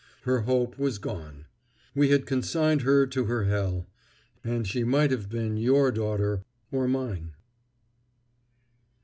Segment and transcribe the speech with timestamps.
[0.23, 1.45] Her hope was gone.
[1.93, 3.85] We had consigned her to her hell.
[4.43, 7.35] And she might have been your daughter or mine.